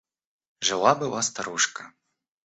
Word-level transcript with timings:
Жила 0.61 0.95
была 0.95 1.21
старушка. 1.21 1.93